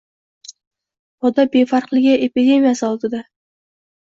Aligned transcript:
“poda 1.25 1.45
befarqligi” 1.57 2.17
epidemiyasi 2.29 2.89
oldida 2.89 3.23